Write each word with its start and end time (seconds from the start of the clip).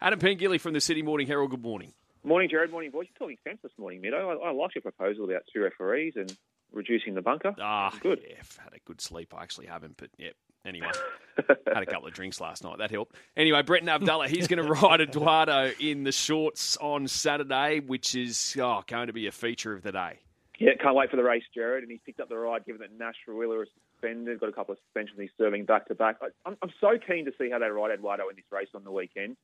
Adam 0.00 0.20
Pengilly 0.20 0.60
from 0.60 0.74
the 0.74 0.80
Sydney 0.80 1.02
Morning 1.02 1.26
Herald. 1.26 1.50
Good 1.50 1.62
morning. 1.62 1.92
Morning, 2.22 2.48
Jared. 2.48 2.70
Morning, 2.70 2.90
boys. 2.90 3.06
You're 3.08 3.18
talking 3.18 3.38
sense 3.42 3.58
this 3.62 3.72
morning, 3.78 4.00
Mido. 4.00 4.14
I, 4.14 4.48
I 4.48 4.52
like 4.52 4.74
your 4.74 4.82
proposal 4.82 5.24
about 5.24 5.42
two 5.52 5.60
referees 5.60 6.14
and 6.14 6.36
reducing 6.72 7.14
the 7.14 7.22
bunker. 7.22 7.54
Ah, 7.60 7.92
good. 8.00 8.20
Yeah, 8.28 8.36
I've 8.38 8.56
had 8.62 8.74
a 8.74 8.78
good 8.84 9.00
sleep. 9.00 9.34
I 9.36 9.42
actually 9.42 9.66
haven't, 9.66 9.96
but 9.96 10.10
yeah. 10.16 10.30
Anyway, 10.64 10.90
had 11.46 11.82
a 11.82 11.86
couple 11.86 12.06
of 12.06 12.12
drinks 12.12 12.40
last 12.40 12.62
night. 12.62 12.78
That 12.78 12.90
helped. 12.90 13.16
Anyway, 13.36 13.62
Brenton 13.62 13.88
Avdulla, 13.88 14.28
he's 14.28 14.46
going 14.48 14.62
to 14.64 14.70
ride 14.70 15.00
Eduardo 15.00 15.72
in 15.80 16.04
the 16.04 16.12
shorts 16.12 16.76
on 16.76 17.08
Saturday, 17.08 17.80
which 17.80 18.14
is 18.14 18.56
oh, 18.60 18.82
going 18.86 19.06
to 19.06 19.12
be 19.12 19.26
a 19.26 19.32
feature 19.32 19.72
of 19.72 19.82
the 19.82 19.92
day. 19.92 20.18
Yeah, 20.58 20.72
can't 20.80 20.96
wait 20.96 21.10
for 21.10 21.16
the 21.16 21.22
race, 21.22 21.44
Jared. 21.54 21.82
And 21.82 21.90
he's 21.90 22.00
picked 22.04 22.20
up 22.20 22.28
the 22.28 22.36
ride, 22.36 22.66
given 22.66 22.80
that 22.80 22.96
Nash 22.96 23.14
Rawiller 23.28 23.62
is 23.62 23.68
suspended, 23.94 24.40
got 24.40 24.48
a 24.48 24.52
couple 24.52 24.72
of 24.72 24.78
suspensions 24.86 25.18
he's 25.20 25.30
serving 25.38 25.64
back 25.64 25.86
to 25.88 25.94
back. 25.94 26.16
I'm, 26.44 26.56
I'm 26.60 26.70
so 26.80 26.98
keen 26.98 27.24
to 27.26 27.32
see 27.38 27.50
how 27.50 27.58
they 27.58 27.68
ride 27.68 27.92
Eduardo 27.92 28.28
in 28.28 28.36
this 28.36 28.44
race 28.50 28.68
on 28.74 28.84
the 28.84 28.92
weekend. 28.92 29.36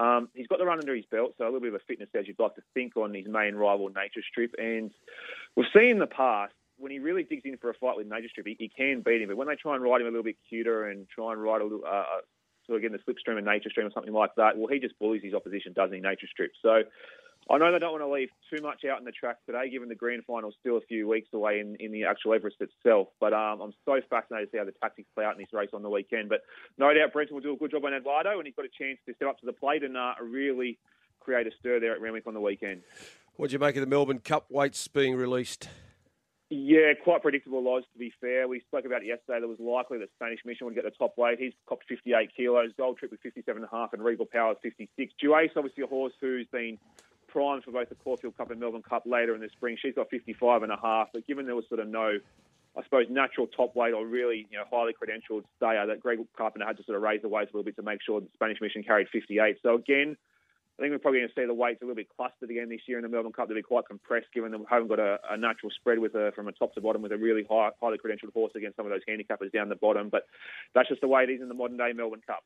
Um, 0.00 0.28
he's 0.34 0.46
got 0.46 0.58
the 0.58 0.64
run 0.64 0.78
under 0.78 0.96
his 0.96 1.04
belt, 1.10 1.34
so 1.36 1.44
a 1.44 1.46
little 1.46 1.60
bit 1.60 1.74
of 1.74 1.80
a 1.80 1.84
fitness 1.86 2.08
edge 2.16 2.26
you'd 2.26 2.40
like 2.40 2.54
to 2.54 2.62
think 2.72 2.96
on 2.96 3.12
his 3.12 3.26
main 3.26 3.54
rival, 3.54 3.90
Nature 3.90 4.22
Strip. 4.30 4.54
And 4.56 4.90
we've 5.56 5.66
seen 5.76 5.90
in 5.90 5.98
the 5.98 6.06
past, 6.06 6.54
when 6.78 6.90
he 6.90 6.98
really 6.98 7.22
digs 7.22 7.42
in 7.44 7.58
for 7.58 7.68
a 7.68 7.74
fight 7.74 7.98
with 7.98 8.06
Nature 8.06 8.28
Strip, 8.30 8.46
he, 8.46 8.56
he 8.58 8.70
can 8.74 9.02
beat 9.02 9.20
him. 9.20 9.28
But 9.28 9.36
when 9.36 9.48
they 9.48 9.56
try 9.56 9.74
and 9.74 9.84
ride 9.84 10.00
him 10.00 10.06
a 10.06 10.10
little 10.10 10.24
bit 10.24 10.36
cuter 10.48 10.88
and 10.88 11.06
try 11.10 11.32
and 11.32 11.42
ride 11.42 11.60
a 11.60 11.64
little, 11.64 11.84
uh, 11.84 11.90
uh 11.90 12.04
sort 12.66 12.76
of 12.76 12.82
get 12.82 12.92
in 12.92 12.98
the 12.98 13.12
slipstream 13.12 13.36
of 13.36 13.44
Nature 13.44 13.68
Strip 13.68 13.86
or 13.86 13.90
something 13.92 14.14
like 14.14 14.30
that, 14.38 14.56
well, 14.56 14.68
he 14.68 14.78
just 14.78 14.98
bullies 14.98 15.22
his 15.22 15.34
opposition, 15.34 15.74
doesn't 15.74 15.94
he, 15.94 16.00
Nature 16.00 16.28
Strip? 16.30 16.52
So 16.62 16.82
I 17.50 17.58
know 17.58 17.72
they 17.72 17.80
don't 17.80 17.90
want 17.90 18.04
to 18.04 18.12
leave 18.12 18.28
too 18.48 18.62
much 18.62 18.84
out 18.84 19.00
in 19.00 19.04
the 19.04 19.10
track 19.10 19.38
today, 19.44 19.68
given 19.68 19.88
the 19.88 19.96
grand 19.96 20.22
final 20.24 20.50
is 20.50 20.56
still 20.60 20.76
a 20.76 20.80
few 20.82 21.08
weeks 21.08 21.30
away 21.34 21.58
in, 21.58 21.74
in 21.80 21.90
the 21.90 22.04
actual 22.04 22.32
Everest 22.32 22.58
itself. 22.60 23.08
But 23.18 23.32
um, 23.32 23.60
I'm 23.60 23.72
so 23.84 24.00
fascinated 24.08 24.48
to 24.48 24.54
see 24.54 24.58
how 24.58 24.64
the 24.64 24.74
tactics 24.80 25.08
play 25.16 25.24
out 25.24 25.34
in 25.34 25.38
this 25.38 25.52
race 25.52 25.70
on 25.72 25.82
the 25.82 25.90
weekend. 25.90 26.28
But 26.28 26.42
no 26.78 26.94
doubt 26.94 27.12
Brenton 27.12 27.34
will 27.34 27.42
do 27.42 27.54
a 27.54 27.56
good 27.56 27.72
job 27.72 27.84
on 27.84 27.92
Eduardo, 27.92 28.38
and 28.38 28.46
he's 28.46 28.54
got 28.54 28.66
a 28.66 28.68
chance 28.68 28.98
to 29.06 29.14
step 29.14 29.30
up 29.30 29.40
to 29.40 29.46
the 29.46 29.52
plate 29.52 29.82
and 29.82 29.96
uh, 29.96 30.14
really 30.22 30.78
create 31.18 31.48
a 31.48 31.50
stir 31.58 31.80
there 31.80 31.92
at 31.92 32.00
Randwick 32.00 32.28
on 32.28 32.34
the 32.34 32.40
weekend. 32.40 32.82
What 33.34 33.50
do 33.50 33.54
you 33.54 33.58
make 33.58 33.74
of 33.74 33.80
the 33.80 33.86
Melbourne 33.88 34.20
Cup 34.20 34.46
weights 34.48 34.86
being 34.86 35.16
released? 35.16 35.68
Yeah, 36.50 36.94
quite 37.02 37.22
predictable 37.22 37.62
Loz, 37.62 37.84
to 37.92 37.98
be 37.98 38.12
fair. 38.20 38.46
We 38.48 38.60
spoke 38.60 38.84
about 38.84 39.02
it 39.02 39.06
yesterday. 39.06 39.38
There 39.40 39.48
was 39.48 39.60
likely 39.60 39.98
that 39.98 40.08
Spanish 40.16 40.40
Mission 40.44 40.66
would 40.66 40.74
get 40.74 40.84
the 40.84 40.90
top 40.90 41.16
weight. 41.16 41.38
He's 41.38 41.52
copped 41.68 41.84
58 41.88 42.30
kilos. 42.36 42.70
Gold 42.76 42.98
Trip 42.98 43.12
with 43.12 43.22
57.5 43.22 43.92
and 43.92 44.04
Regal 44.04 44.26
Power 44.26 44.54
56. 44.60 45.12
Duais, 45.22 45.50
obviously 45.56 45.84
a 45.84 45.86
horse 45.86 46.12
who's 46.20 46.48
been 46.52 46.76
primed 47.32 47.64
for 47.64 47.70
both 47.70 47.88
the 47.88 47.94
Caulfield 47.96 48.36
Cup 48.36 48.50
and 48.50 48.60
Melbourne 48.60 48.82
Cup 48.82 49.04
later 49.06 49.34
in 49.34 49.40
the 49.40 49.48
spring. 49.48 49.76
She's 49.80 49.94
got 49.94 50.10
55 50.10 50.62
and 50.62 50.72
a 50.72 50.78
half, 50.80 51.08
but 51.12 51.26
given 51.26 51.46
there 51.46 51.56
was 51.56 51.64
sort 51.68 51.80
of 51.80 51.88
no, 51.88 52.18
I 52.76 52.82
suppose, 52.84 53.06
natural 53.08 53.46
top 53.46 53.74
weight 53.76 53.94
or 53.94 54.06
really, 54.06 54.46
you 54.50 54.58
know, 54.58 54.64
highly 54.70 54.92
credentialed 54.92 55.44
stayer, 55.56 55.86
that 55.86 56.00
Greg 56.00 56.18
Carpenter 56.36 56.66
had 56.66 56.76
to 56.76 56.84
sort 56.84 56.96
of 56.96 57.02
raise 57.02 57.22
the 57.22 57.28
weights 57.28 57.50
a 57.52 57.56
little 57.56 57.64
bit 57.64 57.76
to 57.76 57.82
make 57.82 58.00
sure 58.02 58.20
the 58.20 58.28
Spanish 58.34 58.60
Mission 58.60 58.82
carried 58.82 59.08
58. 59.12 59.58
So 59.62 59.74
again, 59.74 60.16
I 60.80 60.82
think 60.82 60.92
we're 60.92 60.98
probably 60.98 61.20
going 61.20 61.28
to 61.28 61.34
see 61.34 61.46
the 61.46 61.52
weights 61.52 61.82
a 61.82 61.84
little 61.84 61.96
bit 61.96 62.08
clustered 62.16 62.48
again 62.48 62.70
this 62.70 62.80
year 62.86 62.96
in 62.96 63.02
the 63.02 63.08
Melbourne 63.10 63.32
Cup. 63.32 63.48
They'll 63.48 63.56
be 63.56 63.62
quite 63.62 63.86
compressed, 63.86 64.28
given 64.32 64.50
that 64.52 64.58
we 64.58 64.64
haven't 64.70 64.88
got 64.88 64.98
a, 64.98 65.18
a 65.30 65.36
natural 65.36 65.70
spread 65.70 65.98
with 65.98 66.14
a, 66.14 66.32
from 66.34 66.48
a 66.48 66.52
top 66.52 66.72
to 66.72 66.80
bottom 66.80 67.02
with 67.02 67.12
a 67.12 67.18
really 67.18 67.44
high, 67.48 67.68
highly 67.82 67.98
credentialed 67.98 68.32
horse 68.32 68.52
against 68.56 68.76
some 68.76 68.86
of 68.86 68.90
those 68.92 69.02
handicappers 69.06 69.52
down 69.52 69.68
the 69.68 69.76
bottom. 69.76 70.08
But 70.08 70.24
that's 70.74 70.88
just 70.88 71.02
the 71.02 71.08
way 71.08 71.24
it 71.24 71.30
is 71.30 71.42
in 71.42 71.48
the 71.48 71.54
modern 71.54 71.76
day 71.76 71.92
Melbourne 71.92 72.22
Cup. 72.26 72.44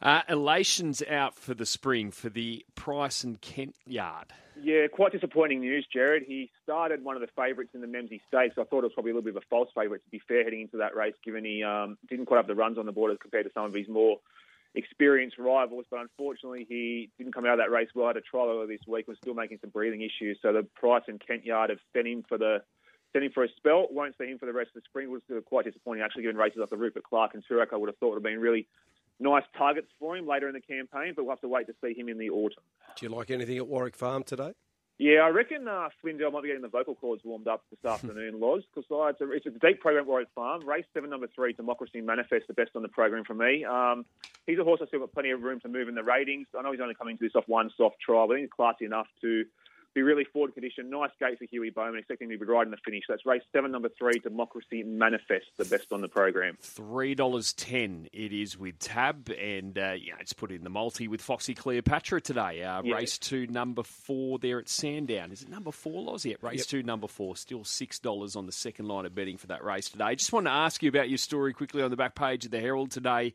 Uh, 0.00 0.22
elations 0.28 1.02
out 1.08 1.34
for 1.34 1.54
the 1.54 1.66
spring 1.66 2.10
for 2.10 2.28
the 2.28 2.64
Price 2.74 3.24
and 3.24 3.40
Kent 3.40 3.74
yard. 3.86 4.32
Yeah, 4.62 4.86
quite 4.88 5.12
disappointing 5.12 5.60
news, 5.60 5.86
Jared. 5.92 6.24
He 6.26 6.50
started 6.62 7.04
one 7.04 7.14
of 7.14 7.20
the 7.20 7.28
favourites 7.36 7.70
in 7.74 7.80
the 7.80 7.86
Memsie 7.86 8.20
Stakes. 8.28 8.56
I 8.58 8.64
thought 8.64 8.78
it 8.78 8.84
was 8.84 8.92
probably 8.94 9.12
a 9.12 9.14
little 9.14 9.30
bit 9.30 9.36
of 9.36 9.42
a 9.42 9.46
false 9.50 9.68
favourite, 9.74 10.02
to 10.04 10.10
be 10.10 10.20
fair, 10.26 10.44
heading 10.44 10.62
into 10.62 10.78
that 10.78 10.96
race, 10.96 11.14
given 11.24 11.44
he 11.44 11.62
um, 11.62 11.98
didn't 12.08 12.26
quite 12.26 12.38
have 12.38 12.46
the 12.46 12.54
runs 12.54 12.78
on 12.78 12.86
the 12.86 12.92
board 12.92 13.12
as 13.12 13.18
compared 13.18 13.44
to 13.44 13.52
some 13.52 13.64
of 13.64 13.74
his 13.74 13.88
more 13.88 14.18
experienced 14.74 15.38
rivals, 15.38 15.86
but 15.90 16.00
unfortunately 16.00 16.66
he 16.68 17.10
didn't 17.18 17.32
come 17.32 17.46
out 17.46 17.52
of 17.52 17.58
that 17.58 17.70
race 17.70 17.88
well. 17.94 18.06
Had 18.06 18.16
a 18.16 18.20
trial 18.20 18.48
earlier 18.48 18.66
this 18.66 18.86
week, 18.86 19.08
was 19.08 19.16
still 19.18 19.34
making 19.34 19.58
some 19.60 19.70
breathing 19.70 20.02
issues. 20.02 20.38
So 20.42 20.52
the 20.52 20.62
Price 20.62 21.04
and 21.08 21.20
Kent 21.24 21.44
Yard 21.44 21.70
have 21.70 21.78
sent 21.92 22.06
him 22.06 22.24
for 22.28 22.38
the 22.38 22.62
sent 23.12 23.24
him 23.24 23.32
for 23.32 23.44
a 23.44 23.48
spell. 23.56 23.88
Won't 23.90 24.14
see 24.18 24.26
him 24.26 24.38
for 24.38 24.46
the 24.46 24.52
rest 24.52 24.68
of 24.76 24.82
the 24.82 24.86
spring. 24.88 25.10
Was 25.10 25.22
quite 25.46 25.64
disappointing 25.64 26.02
actually, 26.02 26.22
given 26.22 26.36
races 26.36 26.60
off 26.62 26.70
the 26.70 26.76
Rupert 26.76 27.04
Clarke 27.04 27.34
and 27.34 27.42
Toorak. 27.44 27.72
I 27.72 27.76
would 27.76 27.88
have 27.88 27.96
thought 27.98 28.10
would 28.10 28.16
have 28.16 28.22
been 28.22 28.40
really 28.40 28.68
nice 29.18 29.44
targets 29.56 29.88
for 29.98 30.16
him 30.16 30.26
later 30.26 30.48
in 30.48 30.54
the 30.54 30.60
campaign, 30.60 31.12
but 31.14 31.24
we'll 31.24 31.32
have 31.32 31.40
to 31.40 31.48
wait 31.48 31.66
to 31.66 31.74
see 31.82 31.98
him 31.98 32.08
in 32.08 32.18
the 32.18 32.30
autumn. 32.30 32.62
Do 32.96 33.06
you 33.06 33.14
like 33.14 33.30
anything 33.30 33.56
at 33.56 33.66
Warwick 33.66 33.96
Farm 33.96 34.22
today? 34.22 34.52
Yeah, 34.98 35.20
I 35.20 35.28
reckon 35.28 35.68
uh, 35.68 35.90
Flindell 36.02 36.32
might 36.32 36.42
be 36.42 36.48
getting 36.48 36.62
the 36.62 36.68
vocal 36.68 36.94
cords 36.94 37.22
warmed 37.22 37.48
up 37.48 37.64
this 37.70 37.84
afternoon, 37.84 38.40
Loz, 38.40 38.62
because 38.74 38.90
uh, 38.90 39.04
it's, 39.08 39.20
a, 39.20 39.30
it's 39.30 39.46
a 39.46 39.50
deep 39.50 39.80
program 39.80 40.04
at 40.04 40.08
Warwick 40.08 40.28
Farm. 40.34 40.66
Race 40.66 40.86
seven, 40.94 41.10
number 41.10 41.28
three, 41.34 41.52
Democracy 41.52 42.00
Manifest, 42.00 42.46
the 42.46 42.54
best 42.54 42.70
on 42.74 42.80
the 42.80 42.88
program 42.88 43.22
for 43.24 43.34
me. 43.34 43.62
Um, 43.64 44.06
he's 44.46 44.58
a 44.58 44.64
horse 44.64 44.80
I 44.82 44.86
still 44.86 45.00
got 45.00 45.12
plenty 45.12 45.32
of 45.32 45.42
room 45.42 45.60
to 45.60 45.68
move 45.68 45.88
in 45.88 45.94
the 45.94 46.02
ratings. 46.02 46.46
I 46.58 46.62
know 46.62 46.72
he's 46.72 46.80
only 46.80 46.94
coming 46.94 47.18
to 47.18 47.24
this 47.24 47.34
off 47.34 47.44
one 47.46 47.70
soft 47.76 47.96
trial, 48.00 48.26
but 48.26 48.34
I 48.34 48.36
think 48.36 48.46
he's 48.46 48.56
classy 48.56 48.86
enough 48.86 49.06
to 49.20 49.44
be 49.96 50.02
really 50.02 50.24
forward 50.24 50.52
condition. 50.52 50.90
Nice 50.90 51.10
gate 51.18 51.38
for 51.38 51.46
Huey 51.46 51.70
Bowman, 51.70 51.98
expecting 51.98 52.28
to 52.28 52.38
be 52.38 52.44
riding 52.44 52.70
the 52.70 52.76
finish. 52.84 53.04
That's 53.08 53.24
race 53.24 53.42
seven, 53.52 53.72
number 53.72 53.88
three, 53.98 54.18
Democracy 54.18 54.82
Manifest, 54.84 55.46
the 55.56 55.64
best 55.64 55.90
on 55.90 56.02
the 56.02 56.08
program. 56.08 56.56
Three 56.60 57.14
dollars 57.14 57.52
ten. 57.54 58.08
It 58.12 58.32
is 58.32 58.58
with 58.58 58.78
Tab, 58.78 59.30
and 59.30 59.76
uh, 59.76 59.94
yeah, 59.98 60.14
it's 60.20 60.34
put 60.34 60.52
in 60.52 60.64
the 60.64 60.70
multi 60.70 61.08
with 61.08 61.22
Foxy 61.22 61.54
Cleopatra 61.54 62.20
today. 62.20 62.62
Uh. 62.62 62.82
Race 62.82 63.18
two, 63.18 63.46
number 63.46 63.82
four, 63.82 64.38
there 64.38 64.58
at 64.58 64.68
Sandown. 64.68 65.32
Is 65.32 65.42
it 65.42 65.48
number 65.48 65.72
four, 65.72 66.02
Loz? 66.02 66.24
Yeah, 66.24 66.36
race 66.42 66.58
yep. 66.58 66.66
two, 66.66 66.82
number 66.82 67.08
four. 67.08 67.34
Still 67.34 67.64
six 67.64 67.98
dollars 67.98 68.36
on 68.36 68.46
the 68.46 68.52
second 68.52 68.86
line 68.86 69.06
of 69.06 69.14
betting 69.14 69.38
for 69.38 69.46
that 69.48 69.64
race 69.64 69.88
today. 69.88 70.14
Just 70.14 70.32
want 70.32 70.46
to 70.46 70.52
ask 70.52 70.82
you 70.82 70.90
about 70.90 71.08
your 71.08 71.18
story 71.18 71.54
quickly 71.54 71.82
on 71.82 71.90
the 71.90 71.96
back 71.96 72.14
page 72.14 72.44
of 72.44 72.50
the 72.50 72.60
Herald 72.60 72.90
today. 72.90 73.32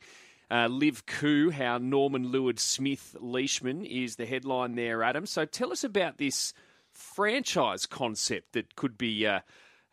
Uh, 0.51 0.67
LIV 0.67 1.05
Coup, 1.05 1.49
how 1.49 1.77
Norman 1.77 2.27
Lewis 2.27 2.61
Smith 2.61 3.15
Leishman 3.21 3.85
is 3.85 4.17
the 4.17 4.25
headline 4.25 4.75
there, 4.75 5.01
Adam. 5.01 5.25
So 5.25 5.45
tell 5.45 5.71
us 5.71 5.85
about 5.85 6.17
this 6.17 6.53
franchise 6.91 7.85
concept 7.85 8.51
that 8.51 8.75
could 8.75 8.97
be, 8.97 9.25
uh, 9.25 9.39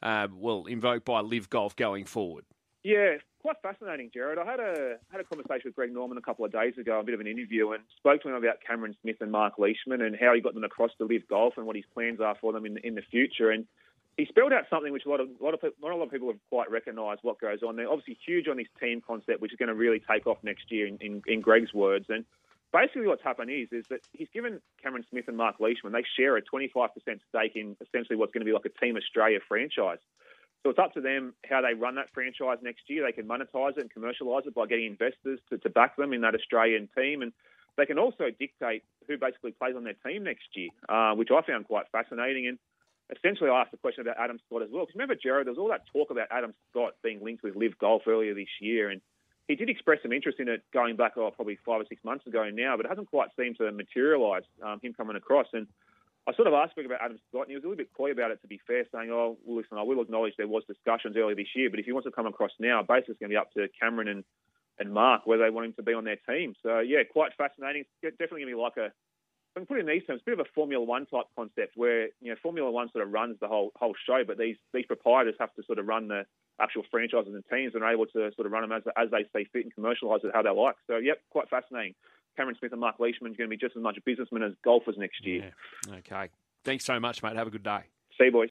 uh, 0.03 0.27
well, 0.35 0.67
invoked 0.67 1.05
by 1.05 1.21
LIV 1.21 1.49
Golf 1.49 1.77
going 1.77 2.07
forward. 2.07 2.45
Yeah, 2.83 3.19
quite 3.41 3.57
fascinating, 3.63 4.11
Jared. 4.13 4.39
I 4.39 4.45
had 4.45 4.59
a 4.59 4.97
had 5.13 5.21
a 5.21 5.25
conversation 5.25 5.63
with 5.67 5.77
Greg 5.77 5.93
Norman 5.93 6.19
a 6.19 6.23
couple 6.23 6.45
of 6.45 6.51
days 6.51 6.75
ago, 6.77 6.99
a 6.99 7.05
bit 7.05 7.15
of 7.15 7.21
an 7.21 7.29
interview, 7.29 7.71
and 7.71 7.85
spoke 7.97 8.23
to 8.23 8.29
him 8.29 8.35
about 8.35 8.57
Cameron 8.67 8.97
Smith 9.03 9.17
and 9.21 9.31
Mark 9.31 9.59
Leishman 9.59 10.03
and 10.03 10.17
how 10.21 10.35
he 10.35 10.41
got 10.41 10.55
them 10.55 10.65
across 10.65 10.91
to 10.99 11.05
LIV 11.05 11.29
Golf 11.29 11.55
and 11.57 11.67
what 11.67 11.77
his 11.77 11.85
plans 11.95 12.21
are 12.21 12.37
for 12.41 12.53
them 12.53 12.67
in 12.67 12.79
in 12.79 12.97
the 12.97 13.03
future. 13.03 13.51
And 13.51 13.67
he 14.19 14.27
spelled 14.27 14.53
out 14.53 14.65
something 14.69 14.93
which 14.93 15.07
a 15.07 15.09
lot 15.09 15.21
of 15.21 15.29
a 15.41 15.45
lot 15.45 15.55
of 15.55 15.61
not 15.81 15.93
a 15.93 15.97
lot 15.97 16.07
of 16.07 16.11
people 16.11 16.29
have 16.29 16.41
quite 16.51 16.71
recognised 16.71 17.21
what 17.23 17.41
goes 17.41 17.63
on. 17.63 17.77
They're 17.77 17.89
obviously 17.89 18.19
huge 18.27 18.49
on 18.49 18.57
this 18.57 18.67
team 18.81 19.01
concept, 19.01 19.41
which 19.41 19.53
is 19.53 19.59
going 19.59 19.69
to 19.69 19.75
really 19.75 20.03
take 20.11 20.27
off 20.27 20.39
next 20.43 20.71
year, 20.71 20.89
in, 20.89 20.99
in, 21.01 21.23
in 21.27 21.41
Greg's 21.41 21.73
words. 21.73 22.07
And 22.09 22.25
basically, 22.73 23.07
what's 23.07 23.23
happened 23.23 23.51
is 23.53 23.69
is 23.71 23.87
that 23.91 24.01
he's 24.13 24.29
given 24.35 24.61
Cameron 24.83 25.07
Smith 25.09 25.29
and 25.29 25.37
Mark 25.37 25.61
Leishman 25.61 25.93
they 25.93 26.03
share 26.19 26.37
a 26.37 26.43
25% 26.43 26.89
stake 27.07 27.53
in 27.55 27.77
essentially 27.81 28.17
what's 28.17 28.33
going 28.33 28.45
to 28.45 28.45
be 28.45 28.53
like 28.53 28.67
a 28.67 28.85
Team 28.85 28.97
Australia 28.97 29.39
franchise. 29.47 29.99
So 30.65 30.71
it's 30.71 30.81
up 30.81 30.95
to 30.95 31.01
them 31.01 31.35
how 31.49 31.63
they 31.63 31.75
run 31.75 31.95
that 31.95 32.11
franchise 32.13 32.59
next 32.61 32.83
year. 32.91 33.07
They 33.07 33.13
can 33.13 33.29
monetize 33.29 33.79
it 33.79 33.87
and 33.87 33.95
commercialise 33.95 34.49
it 34.49 34.55
by 34.55 34.67
getting 34.67 34.87
investors 34.87 35.39
to, 35.51 35.59
to 35.59 35.71
back 35.71 35.97
them 35.97 36.13
in 36.13 36.23
that 36.23 36.35
Australian 36.35 36.89
team, 36.99 37.23
and 37.23 37.33
they 37.77 37.87
can 37.87 38.01
also 38.01 38.25
dictate 38.37 38.83
who 39.07 39.17
basically 39.17 39.53
plays 39.53 39.77
on 39.77 39.85
their 39.85 39.95
team 40.05 40.25
next 40.25 40.49
year, 40.55 40.71
uh, 40.89 41.15
which 41.15 41.29
I 41.31 41.41
found 41.43 41.69
quite 41.69 41.87
fascinating. 41.93 42.49
And 42.49 42.59
essentially 43.17 43.51
I 43.51 43.63
asked 43.63 43.71
the 43.71 43.79
question 43.79 44.03
about 44.03 44.17
Adam 44.19 44.39
Scott 44.47 44.63
as 44.63 44.69
well. 44.71 44.85
Because 44.85 44.95
remember, 44.95 45.15
Jared, 45.15 45.47
there 45.47 45.53
was 45.53 45.59
all 45.59 45.69
that 45.69 45.87
talk 45.93 46.11
about 46.11 46.29
Adam 46.31 46.55
Scott 46.71 46.95
being 47.03 47.23
linked 47.23 47.43
with 47.43 47.57
LIV 47.57 47.79
Golf 47.79 48.03
earlier 48.07 48.35
this 48.35 48.49
year, 48.61 48.91
and 48.91 49.01
he 49.49 49.57
did 49.57 49.71
express 49.71 49.99
some 50.03 50.13
interest 50.13 50.39
in 50.41 50.49
it 50.49 50.63
going 50.75 50.97
back, 50.97 51.13
oh, 51.17 51.31
probably 51.31 51.59
five 51.65 51.81
or 51.81 51.87
six 51.89 52.05
months 52.05 52.27
ago 52.27 52.49
now, 52.53 52.77
but 52.77 52.85
it 52.85 52.91
hasn't 52.91 53.09
quite 53.09 53.31
seemed 53.39 53.57
to 53.57 53.73
materialise 53.73 54.45
um, 54.63 54.79
him 54.83 54.93
coming 54.93 55.17
across. 55.17 55.47
And 55.55 55.67
I 56.29 56.35
sort 56.35 56.47
of 56.47 56.53
asked 56.53 56.75
Greg 56.75 56.85
about 56.85 57.01
Adam 57.01 57.19
Scott, 57.29 57.43
and 57.43 57.51
he 57.51 57.55
was 57.55 57.65
a 57.65 57.67
little 57.67 57.83
bit 57.83 57.89
coy 57.97 58.13
about 58.13 58.31
it, 58.31 58.43
to 58.43 58.47
be 58.47 58.61
fair, 58.67 58.85
saying, 58.93 59.09
oh, 59.11 59.39
well, 59.45 59.57
listen, 59.57 59.79
I 59.79 59.83
will 59.83 60.03
acknowledge 60.03 60.35
there 60.37 60.47
was 60.47 60.63
discussions 60.69 61.17
earlier 61.17 61.35
this 61.35 61.57
year, 61.57 61.71
but 61.71 61.81
if 61.81 61.87
he 61.87 61.93
wants 61.93 62.07
to 62.07 62.13
come 62.13 62.27
across 62.27 62.51
now, 62.61 62.83
basically 62.83 63.13
it's 63.13 63.21
going 63.21 63.31
to 63.31 63.35
be 63.35 63.39
up 63.39 63.53
to 63.55 63.69
Cameron 63.81 64.09
and, 64.09 64.25
and 64.79 64.93
Mark 64.93 65.27
whether 65.27 65.45
they 65.45 65.51
want 65.51 65.67
him 65.67 65.73
to 65.75 65.83
be 65.83 65.95
on 65.95 66.05
their 66.05 66.19
team. 66.29 66.55
So, 66.63 66.81
yeah, 66.81 66.99
quite 67.11 67.33
fascinating. 67.39 67.85
It's 68.03 68.19
definitely 68.19 68.43
going 68.43 68.53
to 68.53 68.57
be 68.57 68.63
like 68.63 68.77
a 68.77 68.93
Can 69.59 69.67
put 69.67 69.79
it 69.79 69.81
in 69.81 69.87
these 69.87 70.07
terms, 70.07 70.21
a 70.23 70.25
bit 70.25 70.39
of 70.39 70.47
a 70.47 70.51
Formula 70.55 70.85
One 70.85 71.07
type 71.07 71.27
concept 71.37 71.73
where 71.77 72.07
you 72.21 72.31
know 72.31 72.37
Formula 72.43 72.71
One 72.71 72.91
sort 72.93 73.05
of 73.05 73.13
runs 73.13 73.37
the 73.41 73.49
whole 73.49 73.73
whole 73.77 73.95
show, 74.07 74.23
but 74.27 74.39
these 74.39 74.57
these 74.73 74.87
proprietors 74.87 75.35
have 75.41 75.53
to 75.55 75.63
sort 75.65 75.79
of 75.79 75.87
run 75.87 76.09
the 76.09 76.27
actual 76.61 76.85
franchises 76.91 77.35
and 77.35 77.45
teams 77.51 77.75
and 77.75 77.83
are 77.83 77.93
able 77.93 78.07
to 78.07 78.31
sort 78.37 78.47
of 78.47 78.53
run 78.53 78.63
them 78.63 78.73
as 78.73 78.83
as 78.97 79.11
they 79.11 79.25
see 79.35 79.49
fit 79.53 79.65
and 79.65 79.75
commercialise 79.75 80.25
it 80.25 80.31
how 80.33 80.43
they 80.43 80.51
like. 80.51 80.77
So, 80.87 80.99
yep, 80.99 81.21
quite 81.31 81.49
fascinating. 81.51 81.95
Cameron 82.37 82.57
Smith 82.59 82.71
and 82.71 82.81
Mark 82.81 83.01
Leishman 83.01 83.33
are 83.33 83.35
going 83.35 83.51
to 83.51 83.57
be 83.57 83.57
just 83.57 83.77
as 83.77 83.83
much 83.83 83.99
businessmen 84.05 84.45
as 84.45 84.53
golfers 84.65 84.95
next 84.97 85.27
year. 85.27 85.53
Yeah. 85.89 85.97
Okay. 85.97 86.29
Thanks 86.63 86.85
so 86.85 87.01
much, 87.01 87.21
mate. 87.25 87.35
Have 87.35 87.49
a 87.49 87.51
good 87.51 87.65
day. 87.65 87.81
See 88.17 88.27
you, 88.27 88.33
boys. 88.33 88.47